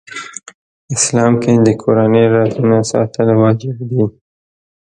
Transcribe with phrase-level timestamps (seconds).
[0.95, 4.03] اسلام کې د کورنۍ رازونه ساتل واجب دي.